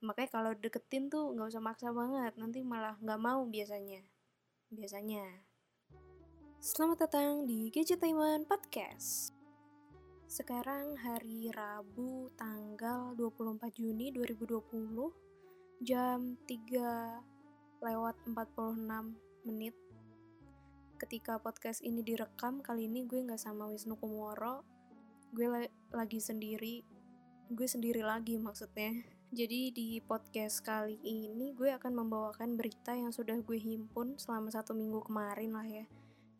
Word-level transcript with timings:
Makanya 0.00 0.32
kalau 0.32 0.52
deketin 0.56 1.12
tuh 1.12 1.36
nggak 1.36 1.52
usah 1.52 1.60
maksa 1.60 1.92
banget, 1.92 2.32
nanti 2.40 2.64
malah 2.64 2.96
nggak 3.04 3.20
mau 3.20 3.44
biasanya. 3.44 4.00
Biasanya. 4.72 5.44
Selamat 6.56 7.04
datang 7.04 7.44
di 7.44 7.68
Gadgetainment 7.68 8.48
Podcast. 8.48 9.36
Sekarang 10.24 10.96
hari 10.96 11.52
Rabu 11.52 12.32
tanggal 12.32 13.12
24 13.12 13.60
Juni 13.76 14.08
2020 14.16 15.84
jam 15.84 16.32
3 16.48 17.84
lewat 17.84 18.16
46 18.24 19.44
menit 19.44 19.76
ketika 20.96 21.40
podcast 21.40 21.84
ini 21.84 22.00
direkam 22.00 22.60
kali 22.64 22.88
ini 22.88 23.08
gue 23.08 23.24
nggak 23.24 23.40
sama 23.40 23.64
Wisnu 23.72 23.96
Kumoro 23.96 24.60
gue 25.32 25.48
la 25.48 25.64
lagi 25.96 26.20
sendiri 26.20 26.84
gue 27.48 27.64
sendiri 27.64 28.04
lagi 28.04 28.36
maksudnya 28.36 29.19
jadi 29.30 29.70
di 29.70 30.02
podcast 30.02 30.58
kali 30.66 30.98
ini 31.06 31.54
gue 31.54 31.70
akan 31.70 32.02
membawakan 32.02 32.58
berita 32.58 32.98
yang 32.98 33.14
sudah 33.14 33.38
gue 33.38 33.62
himpun 33.62 34.18
selama 34.18 34.50
satu 34.50 34.74
minggu 34.74 35.06
kemarin 35.06 35.54
lah 35.54 35.62
ya. 35.62 35.86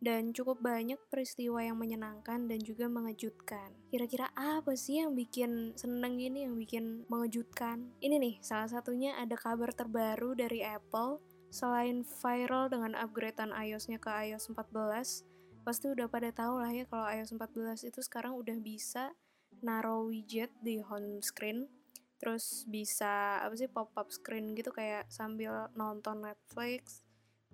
Dan 0.01 0.35
cukup 0.35 0.59
banyak 0.59 0.99
peristiwa 1.07 1.63
yang 1.63 1.79
menyenangkan 1.79 2.51
dan 2.51 2.59
juga 2.59 2.91
mengejutkan. 2.91 3.71
Kira-kira 3.87 4.27
apa 4.35 4.75
sih 4.75 4.99
yang 4.99 5.15
bikin 5.15 5.71
seneng 5.79 6.19
ini, 6.19 6.43
yang 6.43 6.57
bikin 6.59 7.07
mengejutkan? 7.07 7.95
Ini 8.01 8.17
nih, 8.19 8.35
salah 8.43 8.67
satunya 8.67 9.15
ada 9.15 9.37
kabar 9.39 9.71
terbaru 9.71 10.35
dari 10.35 10.65
Apple. 10.65 11.21
Selain 11.53 12.03
viral 12.03 12.67
dengan 12.67 12.97
upgradean 12.97 13.53
iOS-nya 13.55 14.01
ke 14.01 14.09
iOS 14.09 14.51
14, 14.51 15.23
pasti 15.63 15.85
udah 15.87 16.09
pada 16.09 16.33
tahu 16.33 16.59
lah 16.59 16.73
ya 16.73 16.83
kalau 16.89 17.05
iOS 17.05 17.37
14 17.37 17.87
itu 17.87 17.99
sekarang 18.01 18.33
udah 18.33 18.57
bisa 18.57 19.13
naruh 19.61 20.09
widget 20.09 20.49
di 20.65 20.81
home 20.81 21.21
screen 21.21 21.69
terus 22.21 22.69
bisa 22.69 23.41
apa 23.41 23.57
sih 23.57 23.65
pop 23.65 23.89
up 23.97 24.13
screen 24.13 24.53
gitu 24.53 24.69
kayak 24.69 25.09
sambil 25.09 25.73
nonton 25.73 26.21
Netflix 26.21 27.01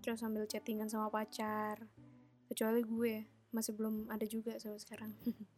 terus 0.03 0.19
sambil 0.19 0.43
chattingan 0.43 0.91
sama 0.91 1.07
pacar. 1.07 1.87
Kecuali 2.51 2.83
gue 2.83 3.15
masih 3.55 3.71
belum 3.79 4.11
ada 4.11 4.27
juga 4.27 4.59
sampai 4.59 4.79
sekarang 4.83 5.11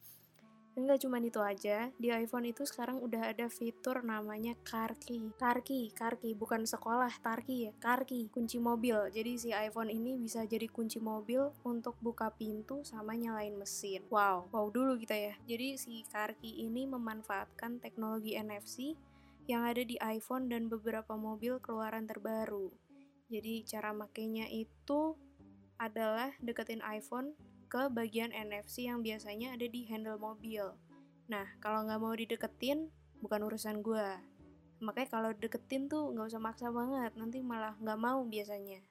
Enggak 0.79 1.03
cuma 1.03 1.19
itu 1.19 1.43
aja, 1.43 1.91
di 1.99 2.07
iPhone 2.07 2.47
itu 2.47 2.63
sekarang 2.63 3.03
udah 3.03 3.35
ada 3.35 3.51
fitur 3.51 3.99
namanya 3.99 4.55
car 4.63 4.95
key. 4.95 5.27
Car 5.35 5.59
key, 5.59 5.91
car 5.91 6.15
key, 6.15 6.31
bukan 6.31 6.63
sekolah, 6.63 7.11
car 7.19 7.43
key 7.43 7.67
ya, 7.67 7.71
car 7.83 8.07
key, 8.07 8.31
kunci 8.31 8.63
mobil. 8.63 8.95
Jadi 9.11 9.35
si 9.35 9.49
iPhone 9.51 9.91
ini 9.91 10.15
bisa 10.15 10.47
jadi 10.47 10.71
kunci 10.71 11.03
mobil 11.03 11.51
untuk 11.67 11.99
buka 11.99 12.31
pintu 12.31 12.79
sama 12.87 13.11
nyalain 13.19 13.59
mesin. 13.59 14.07
Wow, 14.07 14.47
wow 14.55 14.71
dulu 14.71 14.95
kita 14.95 15.19
ya. 15.19 15.35
Jadi 15.43 15.75
si 15.75 16.07
car 16.07 16.39
key 16.39 16.63
ini 16.63 16.87
memanfaatkan 16.87 17.83
teknologi 17.83 18.39
NFC 18.39 18.95
yang 19.51 19.67
ada 19.67 19.83
di 19.83 19.99
iPhone 19.99 20.47
dan 20.47 20.71
beberapa 20.71 21.19
mobil 21.19 21.59
keluaran 21.59 22.07
terbaru. 22.07 22.71
Jadi 23.27 23.67
cara 23.67 23.91
makainya 23.91 24.47
itu 24.47 25.19
adalah 25.75 26.31
deketin 26.39 26.79
iPhone 26.87 27.35
ke 27.69 27.85
bagian 27.93 28.33
NFC 28.33 28.89
yang 28.89 29.05
biasanya 29.05 29.53
ada 29.53 29.69
di 29.69 29.85
handle 29.85 30.17
mobil. 30.17 30.73
Nah, 31.29 31.45
kalau 31.61 31.85
nggak 31.85 32.01
mau 32.01 32.17
dideketin, 32.17 32.89
bukan 33.21 33.45
urusan 33.45 33.85
gue. 33.85 34.09
Makanya 34.81 35.09
kalau 35.13 35.29
deketin 35.37 35.85
tuh 35.85 36.09
nggak 36.09 36.33
usah 36.33 36.41
maksa 36.41 36.73
banget, 36.73 37.13
nanti 37.13 37.45
malah 37.45 37.77
nggak 37.77 37.99
mau 38.01 38.25
biasanya. 38.25 38.81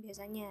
Biasanya. 0.00 0.48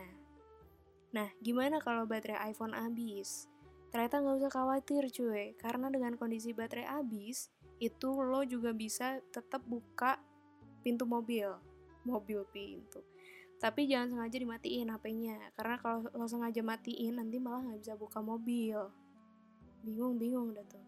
Nah, 1.18 1.34
gimana 1.42 1.82
kalau 1.82 2.06
baterai 2.06 2.54
iPhone 2.54 2.78
habis? 2.78 3.50
Ternyata 3.90 4.22
nggak 4.22 4.46
usah 4.46 4.52
khawatir 4.54 5.04
cuy, 5.10 5.58
karena 5.58 5.90
dengan 5.90 6.14
kondisi 6.22 6.54
baterai 6.54 6.86
habis, 6.86 7.50
itu 7.82 8.10
lo 8.22 8.46
juga 8.46 8.78
bisa 8.78 9.18
tetap 9.34 9.66
buka 9.66 10.22
pintu 10.86 11.10
mobil. 11.10 11.50
Mobil 12.06 12.46
pintu 12.54 13.15
tapi 13.66 13.90
jangan 13.90 14.14
sengaja 14.14 14.38
dimatiin 14.38 14.94
HP-nya 14.94 15.42
karena 15.58 15.82
kalau 15.82 16.06
lo 16.14 16.30
sengaja 16.30 16.62
matiin 16.62 17.18
nanti 17.18 17.42
malah 17.42 17.66
nggak 17.66 17.82
bisa 17.82 17.98
buka 17.98 18.22
mobil. 18.22 18.78
Bingung-bingung 19.82 20.54
dah 20.54 20.66
tuh. 20.70 20.86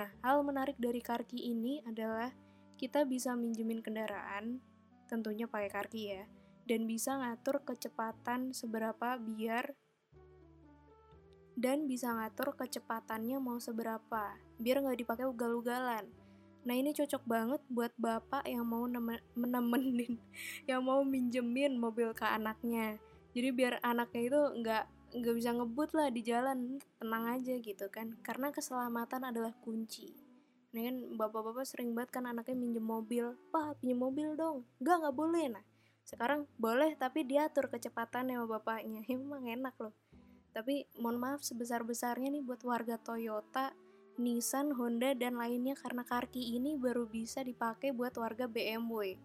Nah 0.00 0.08
hal 0.24 0.40
menarik 0.40 0.80
dari 0.80 1.04
karki 1.04 1.52
ini 1.52 1.84
adalah 1.84 2.32
kita 2.80 3.04
bisa 3.04 3.36
minjemin 3.36 3.84
kendaraan 3.84 4.64
tentunya 5.12 5.44
pakai 5.44 5.68
karki 5.68 6.02
ya 6.16 6.24
dan 6.64 6.88
bisa 6.88 7.20
ngatur 7.20 7.60
kecepatan 7.68 8.56
seberapa 8.56 9.20
biar 9.20 9.76
dan 11.56 11.84
bisa 11.84 12.16
ngatur 12.16 12.56
kecepatannya 12.56 13.36
mau 13.44 13.60
seberapa 13.60 14.40
biar 14.56 14.76
nggak 14.84 15.04
dipakai 15.04 15.28
ugal-ugalan 15.28 16.08
Nah 16.66 16.74
ini 16.74 16.90
cocok 16.90 17.22
banget 17.22 17.62
buat 17.70 17.94
bapak 17.94 18.42
yang 18.50 18.66
mau 18.66 18.90
menemenin, 19.38 20.18
yang 20.70 20.82
mau 20.82 21.06
minjemin 21.06 21.78
mobil 21.78 22.10
ke 22.10 22.26
anaknya. 22.26 22.98
Jadi 23.38 23.48
biar 23.54 23.78
anaknya 23.86 24.22
itu 24.26 24.40
nggak 24.60 24.84
nggak 25.14 25.34
bisa 25.38 25.50
ngebut 25.54 25.94
lah 25.94 26.10
di 26.10 26.26
jalan, 26.26 26.82
tenang 26.98 27.24
aja 27.30 27.54
gitu 27.62 27.86
kan. 27.86 28.18
Karena 28.26 28.50
keselamatan 28.50 29.30
adalah 29.30 29.54
kunci. 29.62 30.10
Ini 30.74 30.80
kan 30.90 30.96
bapak-bapak 31.14 31.62
sering 31.62 31.94
banget 31.94 32.18
kan 32.18 32.26
anaknya 32.26 32.58
minjem 32.58 32.82
mobil, 32.82 33.38
pak 33.54 33.78
pinjem 33.78 34.02
mobil 34.02 34.34
dong, 34.34 34.66
nggak 34.82 35.06
nggak 35.06 35.16
boleh 35.16 35.46
nah. 35.54 35.64
Sekarang 36.02 36.50
boleh 36.58 36.98
tapi 36.98 37.22
diatur 37.22 37.70
kecepatan 37.70 38.34
sama 38.34 38.58
bapaknya, 38.58 39.06
emang 39.14 39.46
enak 39.46 39.78
loh. 39.78 39.94
Tapi 40.50 40.90
mohon 40.98 41.22
maaf 41.22 41.46
sebesar-besarnya 41.46 42.32
nih 42.34 42.42
buat 42.42 42.58
warga 42.66 42.98
Toyota 42.98 43.70
Nissan, 44.16 44.72
Honda, 44.72 45.12
dan 45.12 45.36
lainnya 45.36 45.76
karena 45.76 46.00
karki 46.00 46.56
ini 46.56 46.72
baru 46.80 47.04
bisa 47.04 47.44
dipakai 47.44 47.92
buat 47.92 48.16
warga 48.16 48.48
BMW. 48.48 49.20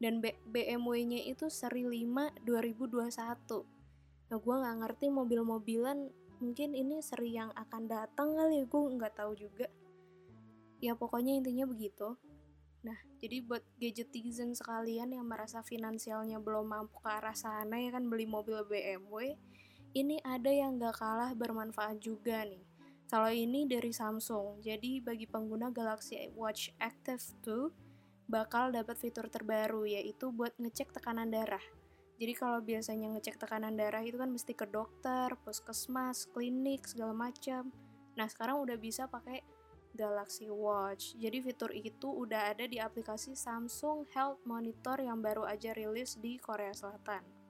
Dan 0.00 0.24
BMW-nya 0.24 1.28
itu 1.28 1.52
seri 1.52 1.84
5 1.84 2.40
2021. 2.48 3.12
Nah, 4.32 4.38
gue 4.40 4.56
nggak 4.56 4.76
ngerti 4.80 5.06
mobil-mobilan 5.12 6.08
mungkin 6.40 6.72
ini 6.72 7.04
seri 7.04 7.36
yang 7.36 7.52
akan 7.52 7.84
datang 7.84 8.32
kali 8.32 8.60
ya, 8.60 8.64
gue 8.64 8.80
nggak 8.96 9.14
tahu 9.20 9.36
juga. 9.36 9.68
Ya 10.80 10.96
pokoknya 10.96 11.36
intinya 11.36 11.68
begitu. 11.68 12.16
Nah, 12.82 12.98
jadi 13.20 13.44
buat 13.44 13.62
gadgetizen 13.78 14.56
sekalian 14.56 15.12
yang 15.12 15.28
merasa 15.28 15.60
finansialnya 15.60 16.40
belum 16.40 16.72
mampu 16.72 16.98
ke 16.98 17.10
arah 17.12 17.36
sana 17.36 17.78
ya 17.78 17.94
kan 17.94 18.08
beli 18.08 18.26
mobil 18.26 18.58
BMW, 18.66 19.38
ini 19.92 20.18
ada 20.24 20.48
yang 20.48 20.80
gak 20.80 20.98
kalah 20.98 21.30
bermanfaat 21.36 22.00
juga 22.00 22.42
nih 22.42 22.71
kalau 23.12 23.28
ini 23.28 23.68
dari 23.68 23.92
Samsung, 23.92 24.64
jadi 24.64 25.04
bagi 25.04 25.28
pengguna 25.28 25.68
Galaxy 25.68 26.32
Watch 26.32 26.72
Active 26.80 27.20
2 27.44 27.68
bakal 28.24 28.72
dapat 28.72 28.96
fitur 28.96 29.28
terbaru 29.28 29.84
yaitu 29.84 30.32
buat 30.32 30.56
ngecek 30.56 30.96
tekanan 30.96 31.28
darah. 31.28 31.60
Jadi 32.16 32.32
kalau 32.32 32.64
biasanya 32.64 33.12
ngecek 33.12 33.36
tekanan 33.36 33.76
darah 33.76 34.00
itu 34.00 34.16
kan 34.16 34.32
mesti 34.32 34.56
ke 34.56 34.64
dokter, 34.64 35.28
puskesmas, 35.44 36.24
klinik, 36.32 36.88
segala 36.88 37.12
macam. 37.12 37.68
Nah 38.16 38.32
sekarang 38.32 38.64
udah 38.64 38.80
bisa 38.80 39.04
pakai 39.04 39.44
Galaxy 39.92 40.48
Watch. 40.48 41.12
Jadi 41.20 41.36
fitur 41.44 41.68
itu 41.76 42.08
udah 42.08 42.56
ada 42.56 42.64
di 42.64 42.80
aplikasi 42.80 43.36
Samsung 43.36 44.08
Health 44.16 44.40
Monitor 44.48 44.96
yang 45.04 45.20
baru 45.20 45.44
aja 45.44 45.76
rilis 45.76 46.16
di 46.16 46.40
Korea 46.40 46.72
Selatan. 46.72 47.41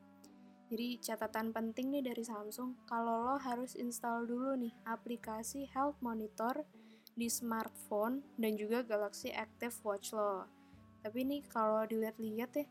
Jadi 0.72 0.97
catatan 1.05 1.53
penting 1.53 1.93
nih 1.93 2.00
dari 2.00 2.25
Samsung, 2.25 2.88
kalau 2.88 3.28
lo 3.28 3.37
harus 3.37 3.77
install 3.77 4.25
dulu 4.25 4.56
nih 4.56 4.72
aplikasi 4.88 5.69
Health 5.69 6.00
Monitor 6.00 6.65
di 7.12 7.28
smartphone 7.28 8.25
dan 8.41 8.56
juga 8.56 8.81
Galaxy 8.81 9.28
Active 9.37 9.77
Watch 9.84 10.16
lo. 10.16 10.49
Tapi 11.05 11.28
nih 11.28 11.44
kalau 11.44 11.84
dilihat-lihat 11.84 12.56
ya, 12.56 12.65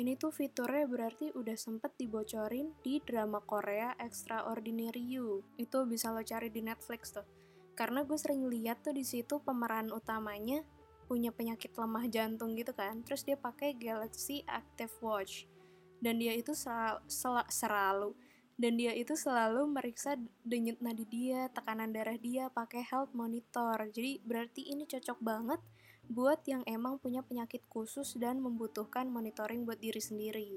ini 0.00 0.16
tuh 0.16 0.32
fiturnya 0.32 0.88
berarti 0.88 1.28
udah 1.36 1.52
sempet 1.52 1.92
dibocorin 2.00 2.72
di 2.80 3.04
drama 3.04 3.44
Korea 3.44 3.92
Extraordinary 4.00 5.04
You. 5.04 5.44
Itu 5.60 5.84
bisa 5.84 6.08
lo 6.08 6.24
cari 6.24 6.48
di 6.48 6.64
Netflix 6.64 7.12
tuh. 7.12 7.28
Karena 7.76 8.00
gue 8.00 8.16
sering 8.16 8.48
lihat 8.48 8.80
tuh 8.80 8.96
di 8.96 9.04
situ 9.04 9.44
pemeran 9.44 9.92
utamanya 9.92 10.64
punya 11.04 11.28
penyakit 11.28 11.76
lemah 11.76 12.08
jantung 12.08 12.56
gitu 12.56 12.72
kan. 12.72 13.04
Terus 13.04 13.28
dia 13.28 13.36
pakai 13.36 13.76
Galaxy 13.76 14.40
Active 14.48 14.96
Watch 15.04 15.51
dan 16.02 16.18
dia 16.18 16.34
itu 16.34 16.50
sel, 16.52 16.98
sel, 17.06 17.38
selalu 17.46 18.12
dan 18.60 18.76
dia 18.76 18.92
itu 18.92 19.16
selalu 19.16 19.64
meriksa 19.66 20.14
denyut 20.44 20.78
nadi 20.78 21.08
dia, 21.08 21.48
tekanan 21.50 21.90
darah 21.90 22.18
dia 22.20 22.52
pakai 22.52 22.84
health 22.84 23.10
monitor. 23.16 23.74
Jadi 23.90 24.20
berarti 24.22 24.70
ini 24.70 24.84
cocok 24.84 25.18
banget 25.18 25.60
buat 26.06 26.44
yang 26.44 26.60
emang 26.68 27.00
punya 27.00 27.24
penyakit 27.24 27.64
khusus 27.72 28.14
dan 28.20 28.38
membutuhkan 28.38 29.08
monitoring 29.08 29.64
buat 29.64 29.80
diri 29.80 29.98
sendiri. 30.02 30.50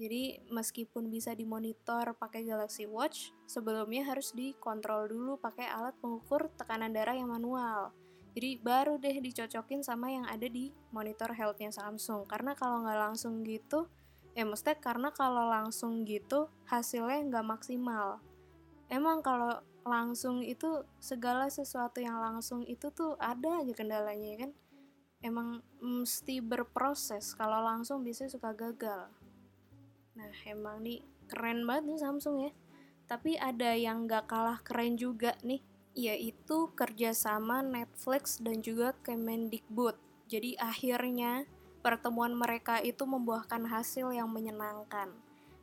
Jadi 0.00 0.40
meskipun 0.48 1.12
bisa 1.12 1.36
dimonitor 1.36 2.16
pakai 2.16 2.48
Galaxy 2.48 2.88
Watch, 2.88 3.36
sebelumnya 3.44 4.08
harus 4.08 4.32
dikontrol 4.32 5.12
dulu 5.12 5.36
pakai 5.36 5.68
alat 5.68 5.92
pengukur 6.00 6.48
tekanan 6.56 6.96
darah 6.96 7.12
yang 7.12 7.28
manual. 7.28 7.92
Jadi 8.32 8.56
baru 8.62 8.96
deh 8.96 9.20
dicocokin 9.20 9.84
sama 9.84 10.08
yang 10.08 10.24
ada 10.24 10.48
di 10.48 10.72
monitor 10.94 11.36
healthnya 11.36 11.68
Samsung. 11.68 12.24
Karena 12.24 12.56
kalau 12.56 12.80
nggak 12.80 12.96
langsung 12.96 13.44
gitu, 13.44 13.90
ya 14.34 14.46
maksudnya 14.46 14.78
karena 14.78 15.08
kalau 15.10 15.50
langsung 15.50 16.06
gitu 16.06 16.46
hasilnya 16.70 17.26
nggak 17.26 17.46
maksimal. 17.46 18.22
Emang 18.90 19.22
kalau 19.22 19.62
langsung 19.86 20.44
itu 20.44 20.84
segala 21.00 21.48
sesuatu 21.48 21.98
yang 22.02 22.20
langsung 22.20 22.62
itu 22.68 22.92
tuh 22.92 23.16
ada 23.18 23.62
aja 23.62 23.72
kendalanya 23.72 24.28
ya 24.34 24.38
kan? 24.46 24.52
Emang 25.20 25.48
mesti 25.80 26.40
berproses. 26.40 27.36
Kalau 27.36 27.60
langsung 27.60 28.00
bisa 28.04 28.28
suka 28.28 28.56
gagal. 28.56 29.12
Nah 30.16 30.32
emang 30.48 30.80
nih 30.84 31.04
keren 31.28 31.64
banget 31.68 31.84
nih 31.86 32.00
Samsung 32.00 32.36
ya. 32.48 32.52
Tapi 33.10 33.34
ada 33.36 33.74
yang 33.74 34.06
gak 34.06 34.30
kalah 34.30 34.62
keren 34.62 34.94
juga 34.94 35.34
nih 35.42 35.60
yaitu 35.98 36.70
kerjasama 36.78 37.66
Netflix 37.66 38.38
dan 38.38 38.62
juga 38.62 38.94
Kemendikbud. 39.02 39.98
Jadi 40.30 40.54
akhirnya 40.54 41.44
pertemuan 41.80 42.36
mereka 42.36 42.80
itu 42.80 43.04
membuahkan 43.08 43.68
hasil 43.68 44.12
yang 44.12 44.28
menyenangkan. 44.28 45.12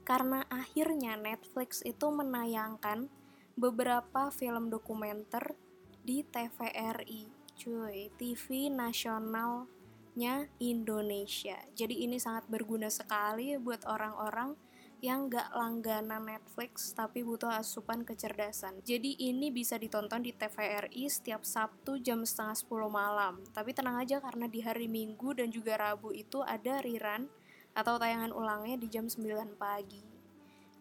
Karena 0.04 0.46
akhirnya 0.50 1.20
Netflix 1.20 1.84
itu 1.84 2.08
menayangkan 2.10 3.10
beberapa 3.58 4.30
film 4.30 4.70
dokumenter 4.70 5.58
di 6.06 6.24
TVRI 6.24 7.38
cuy. 7.58 8.14
TV 8.16 8.70
nasionalnya 8.70 10.48
Indonesia. 10.62 11.58
Jadi 11.74 12.06
ini 12.06 12.22
sangat 12.22 12.46
berguna 12.46 12.88
sekali 12.88 13.58
buat 13.58 13.84
orang-orang 13.90 14.54
yang 15.00 15.30
gak 15.30 15.54
langganan 15.54 16.26
Netflix 16.26 16.92
tapi 16.92 17.22
butuh 17.22 17.54
asupan 17.54 18.02
kecerdasan. 18.02 18.82
Jadi 18.82 19.18
ini 19.18 19.54
bisa 19.54 19.78
ditonton 19.78 20.26
di 20.26 20.34
TVRI 20.34 21.06
setiap 21.06 21.46
Sabtu 21.46 22.02
jam 22.02 22.26
setengah 22.26 22.58
10 22.58 22.90
malam. 22.90 23.34
Tapi 23.54 23.72
tenang 23.78 24.02
aja 24.02 24.18
karena 24.18 24.50
di 24.50 24.66
hari 24.66 24.90
Minggu 24.90 25.38
dan 25.38 25.54
juga 25.54 25.78
Rabu 25.78 26.10
itu 26.14 26.42
ada 26.42 26.82
rerun 26.82 27.30
atau 27.78 28.02
tayangan 28.02 28.34
ulangnya 28.34 28.82
di 28.82 28.90
jam 28.90 29.06
9 29.06 29.54
pagi. 29.58 30.02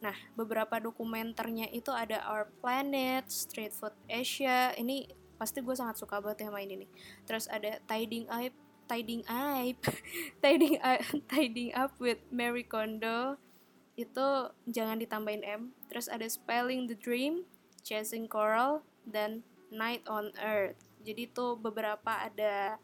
Nah, 0.01 0.17
beberapa 0.37 0.81
dokumenternya 0.81 1.69
itu 1.73 1.93
ada 1.93 2.25
Our 2.29 2.49
Planet, 2.61 3.29
Street 3.29 3.73
Food 3.73 3.97
Asia. 4.09 4.73
Ini 4.77 5.27
pasti 5.37 5.61
gue 5.61 5.77
sangat 5.77 6.01
suka 6.01 6.19
banget 6.19 6.49
ya 6.49 6.51
main 6.51 6.69
ini 6.69 6.89
terus 7.29 7.47
ada 7.53 7.79
Tiding 7.85 8.27
Up 8.33 8.53
Tiding 8.89 9.23
Up 9.29 9.79
Tiding 10.43 10.77
Up 10.81 11.01
Tiding 11.29 11.71
Up 11.77 11.93
with 12.01 12.21
Mary 12.33 12.65
Kondo 12.65 13.37
itu 13.97 14.53
jangan 14.69 15.01
ditambahin 15.01 15.43
M. 15.45 15.63
Terus 15.89 16.07
ada 16.13 16.25
Spelling 16.29 16.87
the 16.87 16.97
Dream 16.97 17.49
Chasing 17.81 18.29
Coral 18.29 18.85
dan 19.09 19.43
Night 19.73 20.05
on 20.07 20.31
Earth. 20.39 20.77
Jadi 21.03 21.33
tuh 21.33 21.57
beberapa 21.57 22.23
ada 22.23 22.77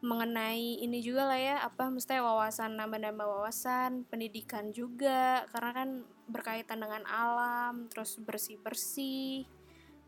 mengenai 0.00 0.80
ini 0.80 1.04
juga 1.04 1.28
lah 1.28 1.36
ya 1.36 1.56
apa 1.60 1.92
mesti 1.92 2.16
wawasan 2.16 2.72
nambah-nambah 2.80 3.26
wawasan 3.26 4.06
pendidikan 4.06 4.70
juga. 4.70 5.44
Karena 5.50 5.70
kan 5.74 5.88
berkaitan 6.30 6.80
dengan 6.80 7.02
alam 7.10 7.90
terus 7.90 8.16
bersih-bersih 8.22 9.44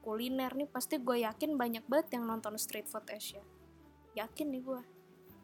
kuliner. 0.01 0.55
Nih 0.55 0.71
pasti 0.71 1.03
gue 1.03 1.27
yakin 1.27 1.59
banyak 1.59 1.85
banget 1.91 2.15
yang 2.17 2.31
nonton 2.31 2.55
Street 2.57 2.87
Food 2.87 3.11
Asia 3.11 3.43
yakin 4.13 4.47
nih 4.53 4.63
gue 4.63 4.83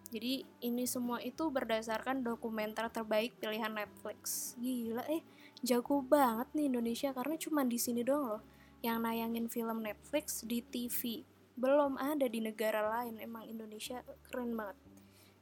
jadi 0.09 0.41
ini 0.65 0.89
semua 0.89 1.21
itu 1.21 1.53
berdasarkan 1.53 2.25
dokumenter 2.25 2.89
terbaik 2.89 3.37
pilihan 3.37 3.69
Netflix. 3.69 4.55
Gila 4.57 5.05
eh 5.05 5.21
jago 5.61 6.01
banget 6.01 6.49
nih 6.57 6.73
Indonesia 6.73 7.13
karena 7.13 7.37
cuma 7.37 7.61
di 7.67 7.77
sini 7.77 8.01
doang 8.01 8.37
loh 8.37 8.43
yang 8.81 9.05
nayangin 9.05 9.51
film 9.53 9.85
Netflix 9.85 10.47
di 10.47 10.65
TV 10.65 11.27
belum 11.59 11.99
ada 11.99 12.25
di 12.31 12.39
negara 12.39 12.87
lain 12.87 13.19
emang 13.19 13.45
Indonesia 13.45 14.01
keren 14.31 14.55
banget. 14.55 14.79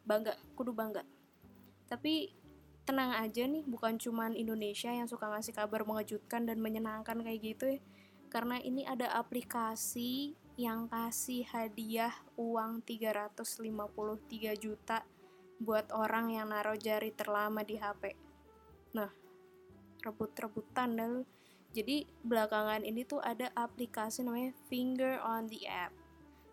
Bangga 0.02 0.34
kudu 0.58 0.72
bangga. 0.74 1.04
Tapi 1.86 2.32
tenang 2.88 3.14
aja 3.22 3.44
nih 3.46 3.62
bukan 3.68 4.00
cuman 4.00 4.34
Indonesia 4.34 4.90
yang 4.90 5.06
suka 5.06 5.30
ngasih 5.30 5.54
kabar 5.54 5.86
mengejutkan 5.86 6.48
dan 6.48 6.58
menyenangkan 6.58 7.22
kayak 7.22 7.40
gitu 7.44 7.78
ya. 7.78 7.80
Karena 8.32 8.58
ini 8.58 8.82
ada 8.82 9.14
aplikasi 9.14 10.34
yang 10.56 10.88
kasih 10.88 11.44
hadiah 11.52 12.16
uang 12.40 12.80
353 12.80 14.56
juta 14.56 15.04
buat 15.60 15.92
orang 15.92 16.32
yang 16.32 16.48
naruh 16.48 16.80
jari 16.80 17.12
terlama 17.12 17.60
di 17.60 17.76
HP. 17.76 18.16
Nah, 18.96 19.12
rebut-rebutan 20.00 20.96
dah 20.96 21.12
Jadi 21.76 22.08
belakangan 22.24 22.88
ini 22.88 23.04
tuh 23.04 23.20
ada 23.20 23.52
aplikasi 23.52 24.24
namanya 24.24 24.56
Finger 24.72 25.20
on 25.20 25.44
the 25.52 25.60
App. 25.68 25.92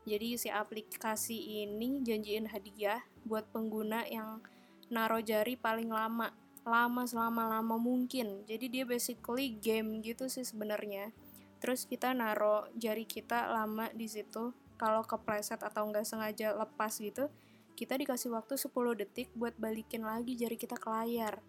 Jadi 0.03 0.35
si 0.35 0.51
aplikasi 0.51 1.63
ini 1.63 2.03
janjiin 2.03 2.51
hadiah 2.51 2.99
buat 3.23 3.47
pengguna 3.55 4.03
yang 4.03 4.43
naruh 4.91 5.23
jari 5.23 5.55
paling 5.55 5.87
lama, 5.87 6.35
lama 6.67 7.07
selama-lama 7.07 7.79
mungkin. 7.79 8.43
Jadi 8.43 8.67
dia 8.67 8.83
basically 8.83 9.55
game 9.63 10.03
gitu 10.03 10.27
sih 10.27 10.43
sebenarnya 10.43 11.15
terus 11.63 11.87
kita 11.87 12.11
naro 12.11 12.67
jari 12.75 13.07
kita 13.07 13.47
lama 13.47 13.87
di 13.95 14.11
situ. 14.11 14.51
Kalau 14.75 14.99
kepleset 15.07 15.63
atau 15.63 15.87
nggak 15.87 16.03
sengaja 16.03 16.51
lepas 16.59 16.99
gitu 16.99 17.31
kita 17.73 17.97
dikasih 17.97 18.29
waktu 18.35 18.59
10 18.59 18.99
detik 18.99 19.31
buat 19.33 19.55
balikin 19.57 20.05
lagi 20.05 20.37
jari 20.37 20.59
kita 20.59 20.77
ke 20.77 20.87
layar. 20.91 21.41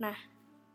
Nah 0.00 0.16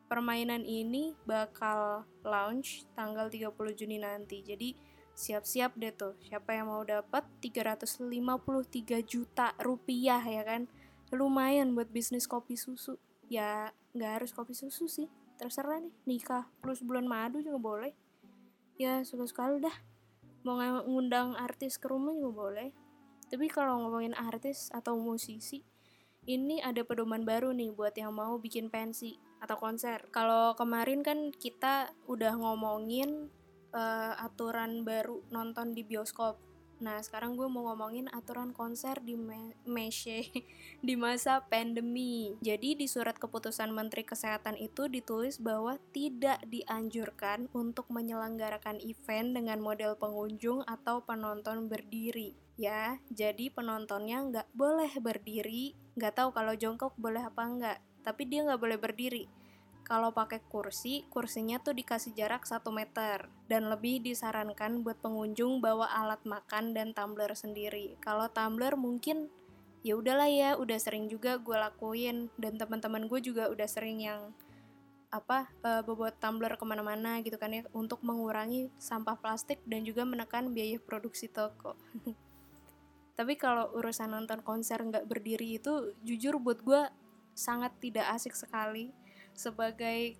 permainan 0.07 0.63
ini 0.63 1.13
bakal 1.27 2.07
launch 2.21 2.87
tanggal 2.95 3.27
30 3.27 3.53
Juni 3.75 3.97
nanti. 3.99 4.45
Jadi 4.45 4.77
siap-siap 5.17 5.75
deh 5.75 5.91
tuh. 5.91 6.15
Siapa 6.23 6.55
yang 6.55 6.71
mau 6.71 6.85
dapat 6.85 7.27
353 7.43 8.05
juta 9.03 9.51
rupiah 9.59 10.23
ya 10.23 10.45
kan? 10.47 10.69
Lumayan 11.11 11.75
buat 11.75 11.91
bisnis 11.91 12.29
kopi 12.29 12.55
susu. 12.55 12.95
Ya 13.27 13.75
nggak 13.97 14.23
harus 14.23 14.31
kopi 14.31 14.55
susu 14.55 14.87
sih. 14.87 15.09
Terserah 15.35 15.83
nih 15.83 15.95
nikah 16.07 16.47
plus 16.63 16.79
bulan 16.85 17.07
madu 17.07 17.43
juga 17.43 17.59
boleh 17.59 17.93
ya 18.79 19.03
suka-suka 19.03 19.51
lu 19.51 19.59
dah. 19.59 19.75
Mau 20.47 20.55
ngundang 20.87 21.35
artis 21.35 21.75
ke 21.75 21.91
rumah 21.91 22.15
juga 22.15 22.47
boleh. 22.47 22.71
Tapi 23.27 23.45
kalau 23.51 23.83
ngomongin 23.85 24.15
artis 24.15 24.71
atau 24.71 24.97
musisi 24.97 25.61
ini 26.25 26.63
ada 26.63 26.81
pedoman 26.87 27.27
baru 27.27 27.53
nih 27.53 27.75
buat 27.75 27.93
yang 27.93 28.15
mau 28.15 28.39
bikin 28.39 28.71
pensi 28.71 29.19
atau 29.43 29.59
konser. 29.59 30.07
Kalau 30.09 30.55
kemarin 30.55 31.03
kan 31.03 31.29
kita 31.35 31.91
udah 32.07 32.33
ngomongin 32.39 33.27
uh, 33.75 34.13
aturan 34.17 34.87
baru 34.87 35.21
nonton 35.29 35.75
di 35.75 35.85
bioskop 35.85 36.39
Nah, 36.79 37.03
sekarang 37.03 37.35
gue 37.35 37.47
mau 37.51 37.67
ngomongin 37.71 38.07
aturan 38.15 38.55
konser 38.55 39.03
di 39.03 39.19
Meshe 39.67 40.31
di 40.87 40.95
masa 40.95 41.43
pandemi. 41.43 42.39
Jadi, 42.39 42.79
di 42.79 42.87
surat 42.87 43.19
keputusan 43.19 43.75
Menteri 43.75 44.07
Kesehatan 44.07 44.55
itu 44.55 44.87
ditulis 44.87 45.43
bahwa 45.43 45.75
tidak 45.91 46.39
dianjurkan 46.47 47.51
untuk 47.51 47.91
menyelenggarakan 47.91 48.79
event 48.79 49.35
dengan 49.35 49.59
model 49.59 49.99
pengunjung 49.99 50.63
atau 50.63 51.03
penonton 51.03 51.67
berdiri. 51.67 52.39
Ya, 52.59 52.99
jadi 53.11 53.51
penontonnya 53.51 54.19
nggak 54.19 54.47
boleh 54.51 54.91
berdiri, 54.99 55.75
nggak 55.95 56.15
tahu 56.15 56.35
kalau 56.35 56.55
jongkok 56.59 56.91
boleh 56.99 57.23
apa 57.23 57.43
nggak, 57.47 57.79
tapi 58.03 58.27
dia 58.27 58.43
nggak 58.43 58.59
boleh 58.59 58.75
berdiri 58.75 59.38
kalau 59.89 60.13
pakai 60.13 60.37
kursi, 60.53 61.01
kursinya 61.09 61.57
tuh 61.57 61.73
dikasih 61.73 62.13
jarak 62.13 62.45
1 62.45 62.61
meter. 62.69 63.25
Dan 63.49 63.73
lebih 63.73 64.05
disarankan 64.05 64.85
buat 64.85 65.01
pengunjung 65.01 65.65
bawa 65.65 65.89
alat 65.89 66.21
makan 66.29 66.77
dan 66.77 66.93
tumbler 66.93 67.33
sendiri. 67.33 67.97
Kalau 67.97 68.29
tumbler 68.29 68.77
mungkin 68.77 69.33
ya 69.81 69.97
udahlah 69.97 70.29
ya, 70.29 70.49
udah 70.61 70.77
sering 70.77 71.09
juga 71.09 71.41
gue 71.41 71.57
lakuin. 71.57 72.29
Dan 72.37 72.61
teman-teman 72.61 73.09
gue 73.09 73.17
juga 73.17 73.49
udah 73.49 73.65
sering 73.65 74.05
yang 74.05 74.29
apa 75.09 75.49
uh, 75.65 75.81
bobot 75.81 76.13
tumbler 76.21 76.53
ke 76.53 76.61
mana-mana 76.69 77.17
gitu 77.25 77.33
kan 77.41 77.49
ya 77.49 77.65
untuk 77.73 78.05
mengurangi 78.05 78.69
sampah 78.77 79.17
plastik 79.17 79.57
dan 79.65 79.81
juga 79.81 80.05
menekan 80.05 80.53
biaya 80.53 80.77
produksi 80.77 81.25
toko. 81.25 81.73
Tapi 83.17 83.33
kalau 83.41 83.73
urusan 83.73 84.13
nonton 84.13 84.45
konser 84.45 84.77
nggak 84.77 85.09
berdiri 85.09 85.57
itu 85.57 85.97
jujur 86.05 86.37
buat 86.37 86.61
gue 86.61 86.85
sangat 87.33 87.73
tidak 87.81 88.05
asik 88.13 88.37
sekali 88.37 88.93
sebagai 89.33 90.17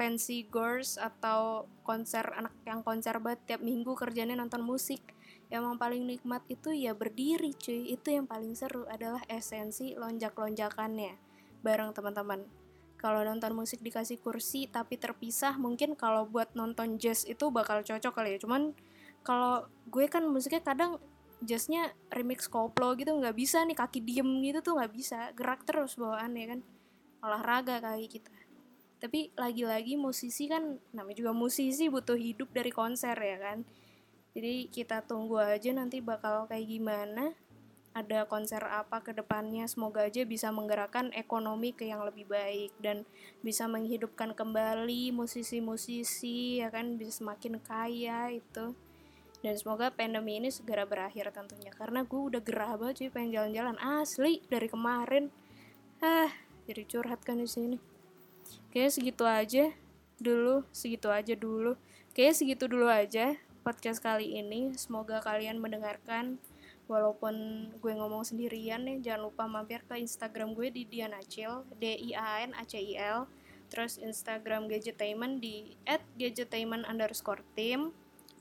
pensi 0.00 0.48
girls 0.48 0.96
atau 0.96 1.68
konser 1.84 2.24
anak 2.32 2.56
yang 2.64 2.80
konser 2.80 3.20
banget 3.20 3.40
tiap 3.44 3.60
minggu 3.60 3.92
kerjanya 3.92 4.32
nonton 4.32 4.64
musik. 4.64 5.04
Yang 5.52 5.76
paling 5.76 6.08
nikmat 6.08 6.40
itu 6.48 6.72
ya 6.72 6.96
berdiri 6.96 7.52
cuy. 7.52 7.92
Itu 7.92 8.08
yang 8.08 8.24
paling 8.24 8.56
seru 8.56 8.88
adalah 8.88 9.20
esensi 9.28 9.92
lonjak-lonjakannya 10.00 11.20
bareng 11.60 11.92
teman-teman. 11.92 12.48
Kalau 12.96 13.20
nonton 13.28 13.52
musik 13.52 13.84
dikasih 13.84 14.24
kursi 14.24 14.72
tapi 14.72 14.96
terpisah 14.96 15.60
mungkin 15.60 15.92
kalau 15.92 16.24
buat 16.24 16.56
nonton 16.56 16.96
jazz 16.96 17.28
itu 17.28 17.52
bakal 17.52 17.84
cocok 17.84 18.12
kali 18.16 18.36
ya. 18.36 18.38
Cuman 18.40 18.72
kalau 19.20 19.68
gue 19.92 20.08
kan 20.08 20.24
musiknya 20.24 20.64
kadang 20.64 20.96
jazznya 21.44 21.92
remix 22.08 22.48
koplo 22.48 22.96
gitu 22.96 23.12
nggak 23.12 23.36
bisa 23.36 23.64
nih 23.64 23.76
kaki 23.76 24.00
diem 24.00 24.28
gitu 24.48 24.64
tuh 24.64 24.80
nggak 24.80 24.92
bisa. 24.96 25.28
Gerak 25.36 25.68
terus 25.68 26.00
bawaan 26.00 26.32
ya 26.40 26.56
kan 26.56 26.60
olahraga 27.20 27.80
kali 27.80 28.08
kita. 28.08 28.32
Tapi 29.00 29.32
lagi-lagi 29.32 29.96
musisi 29.96 30.44
kan 30.44 30.76
namanya 30.92 31.16
juga 31.24 31.32
musisi 31.32 31.88
butuh 31.88 32.20
hidup 32.20 32.52
dari 32.52 32.68
konser 32.68 33.16
ya 33.16 33.38
kan. 33.40 33.64
Jadi 34.36 34.68
kita 34.68 35.02
tunggu 35.08 35.40
aja 35.40 35.72
nanti 35.72 36.04
bakal 36.04 36.46
kayak 36.46 36.68
gimana 36.68 37.32
ada 37.90 38.28
konser 38.28 38.62
apa 38.62 39.02
ke 39.02 39.16
depannya. 39.16 39.66
Semoga 39.66 40.06
aja 40.06 40.22
bisa 40.22 40.52
menggerakkan 40.54 41.10
ekonomi 41.16 41.74
ke 41.74 41.88
yang 41.88 42.04
lebih 42.06 42.28
baik 42.28 42.70
dan 42.78 43.02
bisa 43.42 43.66
menghidupkan 43.66 44.36
kembali 44.36 45.10
musisi-musisi 45.10 46.62
ya 46.62 46.68
kan 46.70 47.00
bisa 47.00 47.24
semakin 47.24 47.58
kaya 47.58 48.30
itu. 48.36 48.76
Dan 49.40 49.56
semoga 49.56 49.88
pandemi 49.88 50.36
ini 50.36 50.52
segera 50.52 50.84
berakhir 50.84 51.32
tentunya 51.32 51.72
karena 51.72 52.04
gue 52.04 52.20
udah 52.20 52.44
gerah 52.44 52.76
banget 52.76 53.08
sih 53.08 53.08
pengen 53.08 53.32
jalan-jalan. 53.32 53.80
Asli 53.80 54.44
dari 54.52 54.68
kemarin. 54.68 55.32
Ah 56.04 56.49
jadi 56.68 56.82
curhat 56.84 57.22
kan 57.24 57.40
di 57.40 57.48
sini. 57.48 57.78
Kayaknya 58.70 58.92
segitu 58.92 59.24
aja 59.26 59.64
dulu 60.20 60.62
segitu 60.70 61.08
aja 61.08 61.32
dulu. 61.32 61.74
Kayaknya 62.12 62.34
segitu 62.36 62.64
dulu 62.68 62.86
aja 62.92 63.40
podcast 63.64 64.04
kali 64.04 64.36
ini. 64.36 64.76
Semoga 64.76 65.24
kalian 65.24 65.56
mendengarkan. 65.58 66.36
Walaupun 66.90 67.70
gue 67.78 67.92
ngomong 67.94 68.26
sendirian 68.26 68.82
nih 68.82 68.98
jangan 68.98 69.30
lupa 69.30 69.46
mampir 69.46 69.80
ke 69.86 69.94
Instagram 69.94 70.58
gue 70.58 70.74
di 70.74 70.82
Dianacil 70.90 71.62
D 71.78 71.94
I 71.94 72.18
A 72.18 72.42
N 72.44 72.52
A 72.52 72.66
C 72.66 72.82
I 72.82 72.98
L. 72.98 73.30
Terus 73.70 74.02
Instagram 74.02 74.66
Gadgetainment 74.66 75.38
di 75.38 75.78
@gadgetainment 76.18 76.82
underscore 76.90 77.46
team. 77.54 77.94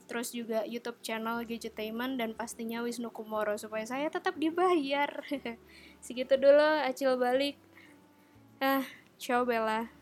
Terus 0.09 0.33
juga 0.33 0.65
YouTube 0.65 0.97
channel 1.05 1.45
Gadgetainment 1.45 2.17
dan 2.17 2.33
pastinya 2.33 2.81
Wisnu 2.81 3.13
Kumoro 3.13 3.53
supaya 3.61 3.85
saya 3.85 4.09
tetap 4.09 4.33
dibayar. 4.41 5.21
Segitu 6.05 6.33
dulu, 6.33 6.81
acil 6.81 7.13
balik. 7.21 7.61
Ah, 8.61 8.85
ciao 9.17 9.45
Bella. 9.45 9.98